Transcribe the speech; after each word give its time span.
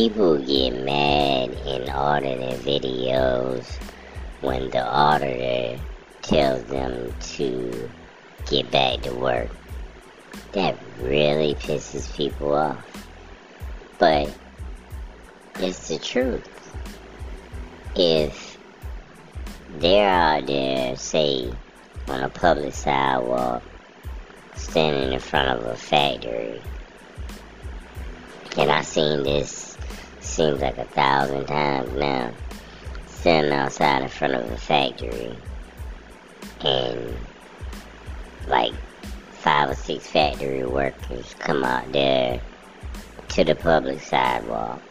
people 0.00 0.38
get 0.38 0.82
mad 0.82 1.50
in 1.66 1.90
auditor 1.90 2.56
videos 2.62 3.66
when 4.40 4.70
the 4.70 4.82
auditor 4.82 5.78
tells 6.22 6.64
them 6.64 7.14
to 7.20 7.90
get 8.46 8.70
back 8.70 9.02
to 9.02 9.12
work. 9.12 9.50
That 10.52 10.78
really 11.02 11.54
pisses 11.54 12.16
people 12.16 12.54
off. 12.54 12.82
But 13.98 14.34
it's 15.56 15.88
the 15.88 15.98
truth. 15.98 16.48
If 17.94 18.56
they're 19.80 20.08
out 20.08 20.46
there, 20.46 20.96
say, 20.96 21.52
on 22.08 22.22
a 22.22 22.30
public 22.30 22.72
sidewalk, 22.72 23.62
standing 24.56 25.12
in 25.12 25.20
front 25.20 25.60
of 25.60 25.66
a 25.66 25.76
factory, 25.76 26.62
and 28.56 28.72
I've 28.72 28.86
seen 28.86 29.24
this 29.24 29.76
seems 30.20 30.60
like 30.60 30.78
a 30.78 30.84
thousand 30.84 31.46
times 31.46 31.92
now, 31.94 32.32
standing 33.06 33.52
outside 33.52 34.02
in 34.02 34.08
front 34.08 34.34
of 34.34 34.50
a 34.50 34.56
factory, 34.56 35.36
and 36.60 37.16
like 38.48 38.72
five 39.32 39.70
or 39.70 39.74
six 39.74 40.06
factory 40.06 40.64
workers 40.64 41.34
come 41.38 41.64
out 41.64 41.90
there 41.92 42.40
to 43.28 43.44
the 43.44 43.54
public 43.54 44.00
sidewalk, 44.00 44.82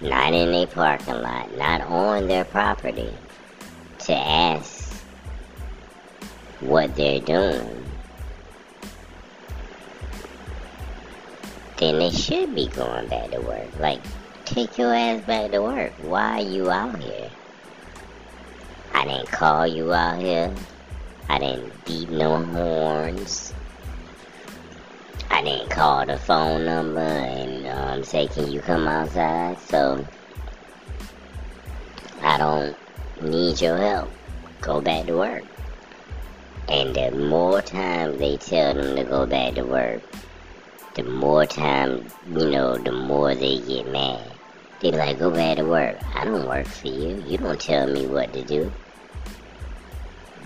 not 0.00 0.32
in 0.32 0.52
a 0.54 0.66
parking 0.66 1.14
lot, 1.14 1.56
not 1.56 1.80
on 1.82 2.26
their 2.26 2.44
property, 2.44 3.12
to 3.98 4.14
ask 4.14 4.92
what 6.60 6.94
they're 6.96 7.20
doing, 7.20 7.84
then 11.78 11.98
they 11.98 12.10
should 12.10 12.54
be 12.54 12.66
going 12.68 13.06
back 13.08 13.30
to 13.30 13.40
work. 13.40 13.68
Like, 13.78 14.00
take 14.54 14.78
your 14.78 14.94
ass 14.94 15.20
back 15.22 15.50
to 15.50 15.60
work. 15.60 15.92
Why 16.02 16.38
are 16.38 16.40
you 16.40 16.70
out 16.70 17.02
here? 17.02 17.28
I 18.92 19.04
didn't 19.04 19.26
call 19.26 19.66
you 19.66 19.92
out 19.92 20.20
here. 20.20 20.54
I 21.28 21.40
didn't 21.40 21.84
beep 21.84 22.08
no 22.08 22.36
horns. 22.36 23.52
I 25.28 25.42
didn't 25.42 25.70
call 25.70 26.06
the 26.06 26.16
phone 26.16 26.64
number 26.66 27.00
and 27.00 27.66
um, 27.66 28.04
say, 28.04 28.28
can 28.28 28.52
you 28.52 28.60
come 28.60 28.86
outside? 28.86 29.58
So, 29.58 30.06
I 32.22 32.38
don't 32.38 32.76
need 33.20 33.60
your 33.60 33.76
help. 33.76 34.10
Go 34.60 34.80
back 34.80 35.06
to 35.06 35.16
work. 35.16 35.42
And 36.68 36.94
the 36.94 37.10
more 37.10 37.60
times 37.60 38.18
they 38.20 38.36
tell 38.36 38.74
them 38.74 38.94
to 38.94 39.02
go 39.02 39.26
back 39.26 39.54
to 39.54 39.64
work, 39.64 40.00
the 40.94 41.02
more 41.02 41.44
time, 41.44 42.06
you 42.28 42.50
know, 42.50 42.76
the 42.76 42.92
more 42.92 43.34
they 43.34 43.58
get 43.58 43.90
mad. 43.90 44.30
They 44.84 44.90
be 44.90 44.98
like, 44.98 45.18
go 45.18 45.30
back 45.30 45.56
to 45.56 45.64
work. 45.64 45.96
I 46.14 46.26
don't 46.26 46.46
work 46.46 46.66
for 46.66 46.88
you. 46.88 47.24
You 47.26 47.38
don't 47.38 47.58
tell 47.58 47.86
me 47.86 48.06
what 48.06 48.34
to 48.34 48.44
do. 48.44 48.70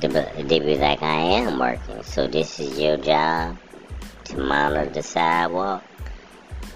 They 0.01 0.61
be 0.61 0.79
like, 0.79 1.03
I 1.03 1.17
am 1.17 1.59
working. 1.59 2.05
So 2.05 2.29
this 2.29 2.61
is 2.61 2.79
your 2.79 2.99
job 2.99 3.59
to 4.27 4.39
monitor 4.39 4.89
the 4.91 5.03
sidewalk? 5.03 5.83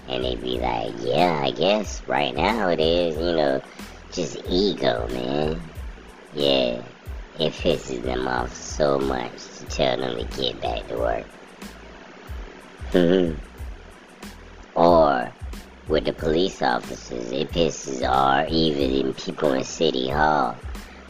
And 0.09 0.25
they 0.25 0.35
be 0.35 0.59
like, 0.59 0.93
yeah, 0.99 1.39
I 1.41 1.51
guess 1.51 2.05
right 2.05 2.35
now 2.35 2.67
it 2.67 2.81
is, 2.81 3.15
you 3.15 3.31
know, 3.31 3.61
just 4.11 4.39
ego, 4.49 5.07
man. 5.13 5.61
Yeah, 6.33 6.81
it 7.39 7.53
pisses 7.53 8.01
them 8.01 8.27
off 8.27 8.53
so 8.53 8.99
much 8.99 9.31
to 9.59 9.65
tell 9.67 9.95
them 9.95 10.17
to 10.17 10.37
get 10.37 10.59
back 10.59 10.85
to 10.89 10.97
work. 10.97 11.25
Hmm. 12.91 13.35
or 14.75 15.31
with 15.93 16.05
the 16.05 16.13
police 16.13 16.63
officers, 16.63 17.31
it 17.31 17.51
pisses 17.51 18.01
or 18.01 18.47
even 18.49 18.89
in 19.05 19.13
people 19.13 19.53
in 19.53 19.63
City 19.63 20.09
Hall 20.09 20.53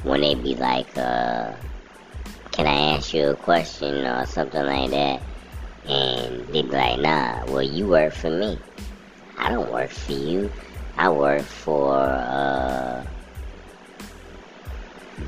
when 0.03 0.19
they 0.19 0.35
be 0.35 0.55
like, 0.55 0.97
uh, 0.97 1.53
can 2.51 2.67
I 2.67 2.97
ask 2.97 3.13
you 3.13 3.29
a 3.29 3.35
question 3.35 4.05
or 4.05 4.25
something 4.25 4.65
like 4.65 4.89
that? 4.89 5.21
And 5.87 6.45
they 6.47 6.63
be 6.63 6.67
like, 6.67 6.99
nah, 6.99 7.45
well, 7.45 7.63
you 7.63 7.87
work 7.87 8.13
for 8.13 8.29
me. 8.29 8.59
I 9.37 9.49
don't 9.51 9.71
work 9.71 9.89
for 9.89 10.11
you. 10.11 10.51
I 10.97 11.07
work 11.07 11.43
for 11.43 11.93
uh, 11.95 13.05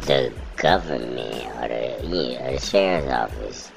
the 0.02 0.34
government 0.58 1.46
or 1.62 1.70
the, 1.70 2.02
yeah, 2.04 2.52
the 2.52 2.60
sheriff's 2.60 3.08
office. 3.08 3.72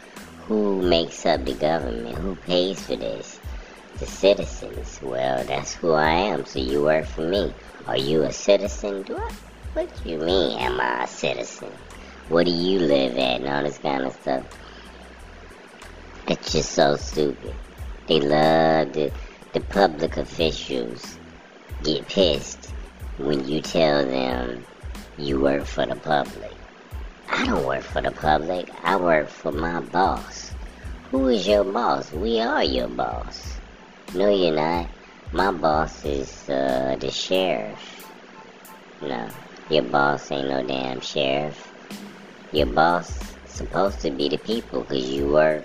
Who 0.49 0.83
makes 0.83 1.25
up 1.25 1.45
the 1.45 1.55
government? 1.55 2.19
Who 2.19 2.35
pays 2.35 2.85
for 2.85 2.97
this? 2.97 3.38
The 4.01 4.07
citizens. 4.07 5.01
Well, 5.03 5.45
that's 5.45 5.75
who 5.75 5.93
I 5.93 6.11
am, 6.11 6.47
so 6.47 6.61
you 6.61 6.83
work 6.83 7.07
for 7.07 7.23
me. 7.23 7.53
Are 7.87 7.97
you 7.97 8.23
a 8.23 8.33
citizen? 8.33 9.03
Do 9.03 9.17
I? 9.17 9.33
What 9.73 10.03
do 10.03 10.11
you 10.11 10.19
mean, 10.19 10.59
am 10.59 10.81
I 10.81 11.05
a 11.05 11.07
citizen? 11.07 11.71
What 12.29 12.45
do 12.47 12.53
you 12.53 12.79
live 12.81 13.13
at 13.13 13.41
and 13.41 13.49
all 13.49 13.63
this 13.63 13.79
kind 13.79 14.05
of 14.05 14.13
stuff? 14.13 14.45
It's 16.27 16.53
just 16.53 16.73
so 16.73 16.97
stupid. 16.97 17.55
They 18.07 18.21
love 18.21 18.93
the, 18.93 19.11
the 19.53 19.61
public 19.61 20.17
officials 20.17 21.19
get 21.83 22.07
pissed 22.07 22.67
when 23.17 23.49
you 23.49 23.63
tell 23.63 24.05
them 24.05 24.65
you 25.17 25.41
work 25.41 25.65
for 25.65 25.87
the 25.87 25.97
public. 25.97 26.53
I 27.31 27.47
don't 27.47 27.67
work 27.67 27.83
for 27.83 28.03
the 28.03 28.11
public. 28.11 28.69
I 28.85 28.97
work 28.97 29.29
for 29.29 29.53
my 29.53 29.81
boss. 29.81 30.53
Who 31.11 31.29
is 31.29 31.49
your 31.49 31.65
boss? 31.65 32.13
We 32.13 32.41
are 32.41 32.63
your 32.63 32.89
boss. 32.89 33.48
No, 34.15 34.35
you're 34.35 34.55
not. 34.55 34.89
My 35.33 35.53
boss 35.53 36.03
is 36.03 36.49
uh, 36.49 36.97
the 36.99 37.11
sheriff. 37.11 38.07
No, 39.03 39.29
your 39.69 39.83
boss 39.83 40.33
ain't 40.33 40.49
no 40.49 40.67
damn 40.67 41.03
sheriff. 41.03 41.71
Your 42.51 42.67
boss 42.67 43.19
supposed 43.45 44.01
to 44.01 44.11
be 44.11 44.31
the 44.31 44.39
people 44.39 44.81
because 44.81 45.11
you 45.11 45.29
work 45.31 45.63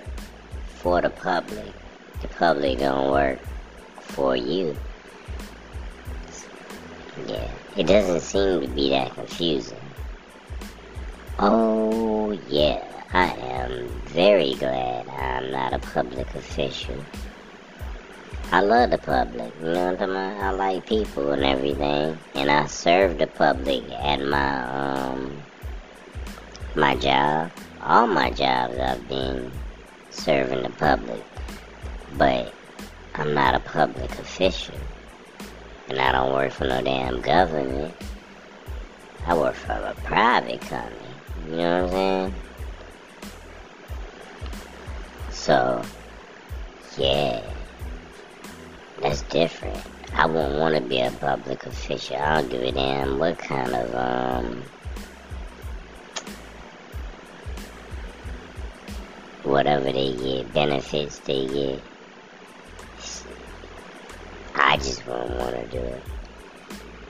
for 0.66 1.00
the 1.00 1.08
public. 1.08 1.72
The 2.20 2.28
public 2.28 2.80
don't 2.80 3.10
work 3.10 3.38
for 4.00 4.36
you. 4.36 4.76
Yeah, 7.26 7.50
it 7.78 7.86
doesn't 7.86 8.20
seem 8.20 8.60
to 8.60 8.68
be 8.68 8.90
that 8.90 9.14
confusing. 9.14 9.80
Oh, 11.38 12.32
yeah, 12.50 12.84
I 13.14 13.28
am 13.28 13.88
very 14.08 14.52
glad 14.54 15.08
I'm 15.08 15.50
not 15.50 15.72
a 15.72 15.78
public 15.78 16.34
official. 16.34 17.02
I 18.54 18.60
love 18.60 18.90
the 18.90 18.98
public, 18.98 19.52
you 19.60 19.66
know 19.66 19.72
what 19.72 19.78
I'm 19.78 19.96
talking 19.96 20.14
about? 20.14 20.44
I 20.44 20.50
like 20.52 20.86
people 20.86 21.32
and 21.32 21.42
everything, 21.42 22.16
and 22.36 22.48
I 22.48 22.66
serve 22.66 23.18
the 23.18 23.26
public 23.26 23.82
at 23.90 24.24
my, 24.24 24.62
um, 24.70 25.42
my 26.76 26.94
job. 26.94 27.50
All 27.82 28.06
my 28.06 28.30
jobs 28.30 28.78
I've 28.78 29.08
been 29.08 29.50
serving 30.10 30.62
the 30.62 30.70
public, 30.70 31.20
but 32.16 32.54
I'm 33.16 33.34
not 33.34 33.56
a 33.56 33.58
public 33.58 34.12
official. 34.20 34.76
And 35.88 35.98
I 35.98 36.12
don't 36.12 36.32
work 36.32 36.52
for 36.52 36.68
no 36.68 36.80
damn 36.80 37.22
government. 37.22 37.92
I 39.26 39.36
work 39.36 39.56
for 39.56 39.72
a 39.72 39.96
private 40.04 40.60
company. 40.60 41.08
You 41.50 41.56
know 41.56 41.86
what 41.86 41.92
I'm 41.94 42.30
saying? 42.30 42.34
So, 45.32 45.82
yeah, 46.96 47.53
that's 49.14 49.32
different. 49.32 49.80
I 50.14 50.26
wouldn't 50.26 50.58
want 50.58 50.74
to 50.74 50.80
be 50.80 51.00
a 51.00 51.10
public 51.10 51.66
official. 51.66 52.16
I 52.16 52.40
don't 52.40 52.50
give 52.50 52.62
a 52.62 52.72
damn 52.72 53.18
what 53.18 53.38
kind 53.38 53.72
of, 53.72 53.94
um, 53.94 54.62
whatever 59.44 59.92
they 59.92 60.14
get, 60.14 60.52
benefits 60.52 61.18
they 61.20 61.46
get. 61.46 61.80
I 64.56 64.76
just 64.78 65.06
wouldn't 65.06 65.38
want 65.38 65.54
to 65.56 65.66
do 65.68 65.78
it. 65.78 66.02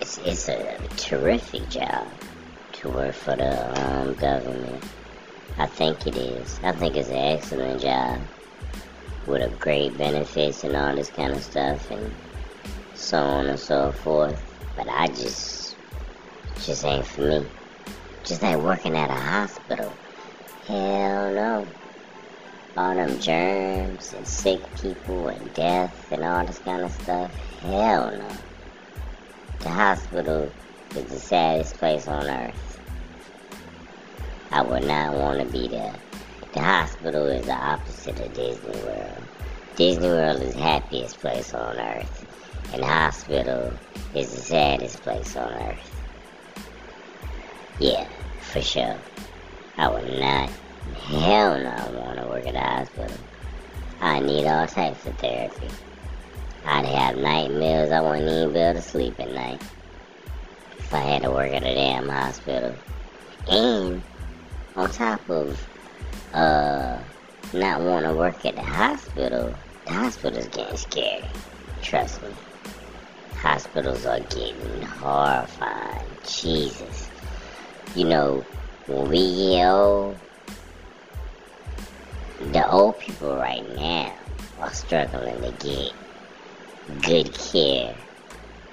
It's, 0.00 0.19
it's 0.19 0.49
a 0.49 0.79
terrific 0.97 1.69
job 1.71 2.07
to 2.73 2.89
work 2.91 3.15
for 3.15 3.37
the 3.37 3.83
um, 3.83 4.15
government. 4.15 4.85
I 5.57 5.67
think 5.67 6.07
it 6.07 6.17
is. 6.17 6.61
I 6.62 6.73
think 6.73 6.97
it's 6.97 7.09
an 7.09 7.17
excellent 7.17 7.81
job 7.81 8.21
with 9.26 9.43
a 9.43 9.55
great 9.56 9.97
benefits 9.97 10.65
and 10.65 10.76
all 10.76 10.94
this 10.94 11.11
kind 11.11 11.32
of 11.32 11.43
stuff 11.43 11.91
and 11.91 12.12
so 12.94 13.19
on 13.19 13.47
and 13.47 13.59
so 13.59 13.93
forth. 13.93 14.41
But 14.76 14.88
I 14.88 15.09
just, 15.09 15.76
just 16.62 16.85
ain't 16.85 17.06
for 17.06 17.23
me. 17.23 17.47
Just 18.25 18.43
like 18.43 18.59
working 18.59 18.97
at 18.97 19.11
a 19.11 19.15
hospital. 19.15 19.93
Hell 20.67 21.32
no 21.35 21.67
all 22.76 22.94
them 22.94 23.21
germs 23.21 24.12
and 24.15 24.26
sick 24.26 24.61
people 24.81 25.29
and 25.29 25.55
death 25.55 26.11
and 26.11 26.25
all 26.25 26.44
this 26.44 26.59
kind 26.59 26.82
of 26.82 26.91
stuff. 26.93 27.32
Hell 27.61 28.11
no. 28.11 28.29
The 29.61 29.69
hospital 29.69 30.50
is 30.97 31.05
the 31.05 31.19
saddest 31.19 31.76
place 31.76 32.09
on 32.09 32.26
earth. 32.26 32.81
I 34.50 34.62
would 34.62 34.85
not 34.85 35.15
want 35.15 35.41
to 35.41 35.47
be 35.47 35.69
there. 35.69 35.94
The 36.55 36.61
hospital 36.61 37.27
is 37.27 37.47
the 37.47 37.53
opposite 37.53 38.21
of 38.21 38.33
Disney 38.33 38.81
World. 38.85 39.25
Disney 39.75 40.06
World 40.06 40.41
is 40.41 40.55
the 40.55 40.61
happiest 40.61 41.19
place 41.19 41.53
on 41.53 41.77
earth. 41.77 42.27
And 42.73 42.85
hospital 42.85 43.73
is 44.15 44.31
the 44.31 44.41
saddest 44.41 45.03
place 45.03 45.35
on 45.35 45.53
earth. 45.53 46.05
Yeah, 47.81 48.06
for 48.41 48.62
sure. 48.62 48.97
I 49.79 49.89
would 49.89 50.21
not, 50.21 50.49
hell 51.09 51.59
no, 51.59 52.01
want 52.01 52.21
to 52.21 52.27
work 52.29 52.47
at 52.47 52.55
a 52.55 52.61
hospital. 52.61 53.17
I 54.00 54.21
need 54.21 54.47
all 54.47 54.69
types 54.69 55.05
of 55.07 55.19
therapy. 55.19 55.69
I'd 56.65 56.87
have 56.87 57.17
nightmares. 57.17 57.91
I 57.91 58.00
wouldn't 58.00 58.31
even 58.31 58.53
be 58.53 58.61
able 58.61 58.81
to 58.81 58.87
sleep 58.87 59.19
at 59.19 59.35
night 59.35 59.61
if 60.79 60.95
I 60.95 61.00
had 61.00 61.23
to 61.23 61.33
work 61.33 61.53
at 61.53 61.65
a 61.65 61.75
damn 61.75 62.09
hospital. 62.09 62.77
And 63.49 64.00
on 64.77 64.89
top 64.93 65.29
of 65.29 65.61
uh 66.32 66.99
not 67.52 67.81
want 67.81 68.05
to 68.05 68.12
work 68.12 68.44
at 68.44 68.56
the 68.56 68.62
hospital, 68.62 69.55
the 69.87 69.93
hospital's 69.93 70.49
getting 70.49 70.76
scary. 70.76 71.25
Trust 71.82 72.22
me. 72.22 72.28
Hospitals 73.37 74.05
are 74.06 74.20
getting 74.20 74.82
horrifying. 74.82 76.06
Jesus. 76.26 77.08
You 77.94 78.06
know, 78.06 78.44
when 78.87 79.08
we 79.08 79.52
get 79.52 79.69
old, 79.69 80.19
the 82.52 82.69
old 82.69 82.99
people 82.99 83.37
right 83.37 83.64
now 83.76 84.12
are 84.61 84.72
struggling 84.72 85.40
to 85.40 85.52
get 85.64 85.93
good 87.02 87.32
care 87.32 87.94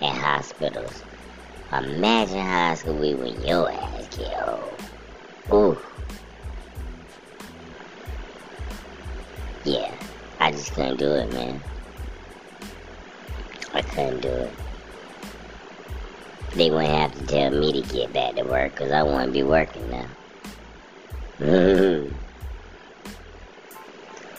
at 0.01 0.15
hospitals. 0.15 1.03
Imagine 1.71 2.39
how 2.39 2.73
it's 2.73 2.83
gonna 2.83 2.99
be 2.99 3.13
when 3.13 3.41
your 3.45 3.71
ass 3.71 4.07
get 4.17 4.47
old. 4.47 4.73
Ooh. 5.53 5.77
Yeah, 9.63 9.93
I 10.39 10.51
just 10.51 10.73
couldn't 10.73 10.97
do 10.97 11.11
it, 11.13 11.31
man. 11.33 11.61
I 13.73 13.81
couldn't 13.83 14.21
do 14.21 14.29
it. 14.29 14.51
They 16.55 16.71
wouldn't 16.71 16.89
have 16.89 17.13
to 17.13 17.25
tell 17.27 17.51
me 17.51 17.81
to 17.81 17.93
get 17.93 18.11
back 18.11 18.35
to 18.35 18.43
work 18.43 18.71
because 18.71 18.91
I 18.91 19.03
wouldn't 19.03 19.33
be 19.33 19.43
working 19.43 19.87
now. 19.89 20.07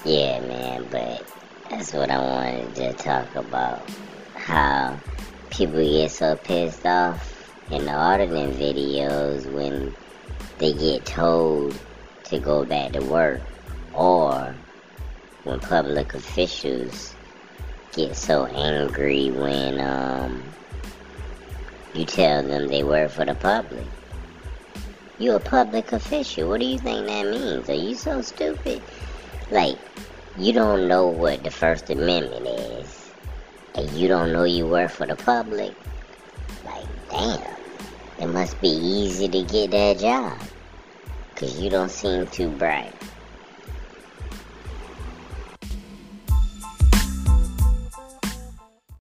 yeah, 0.05 0.41
man, 0.41 0.87
but 0.91 1.25
that's 1.71 1.93
what 1.93 2.11
I 2.11 2.19
wanted 2.19 2.75
to 2.75 2.93
talk 2.95 3.35
about. 3.37 3.89
How 4.35 4.99
people 5.51 5.83
get 5.83 6.11
so 6.11 6.35
pissed 6.37 6.85
off 6.85 7.33
in 7.71 7.85
the 7.85 7.93
auditing 7.93 8.53
videos 8.53 9.51
when 9.53 9.95
they 10.59 10.73
get 10.73 11.07
told 11.07 11.79
to 12.25 12.39
go 12.39 12.65
back 12.65 12.93
to 12.93 13.01
work 13.01 13.41
or 13.95 14.55
when 15.45 15.59
public 15.61 16.15
officials 16.15 17.15
get 17.93 18.17
so 18.17 18.47
angry 18.47 19.31
when 19.31 19.81
um, 19.81 20.43
you 21.95 22.05
tell 22.05 22.43
them 22.43 22.69
they 22.69 22.83
work 22.83 23.11
for 23.11 23.25
the 23.25 23.35
public. 23.35 23.85
You're 25.19 25.37
a 25.37 25.41
public 25.41 25.93
official. 25.93 26.49
What 26.49 26.61
do 26.61 26.67
you 26.67 26.79
think 26.79 27.07
that 27.07 27.27
means? 27.27 27.69
Are 27.69 27.75
you 27.75 27.95
so 27.95 28.23
stupid? 28.23 28.83
Like, 29.51 29.79
you 30.39 30.53
don't 30.53 30.89
know 30.89 31.07
what 31.07 31.45
the 31.45 31.51
First 31.51 31.91
Amendment 31.91 32.47
is, 32.47 33.11
and 33.75 33.91
you 33.91 34.09
don't 34.09 34.33
know 34.33 34.45
you 34.45 34.67
work 34.67 34.91
for 34.91 35.07
the 35.07 35.17
public. 35.17 35.75
Like, 36.65 36.87
damn, 37.11 37.57
it 38.19 38.27
must 38.27 38.61
be 38.61 38.69
easy 38.69 39.29
to 39.29 39.43
get 39.43 39.71
that 39.73 39.99
job, 39.99 40.39
because 41.35 41.61
you 41.61 41.69
don't 41.69 41.91
seem 41.91 42.27
too 42.29 42.49
bright. 42.49 42.95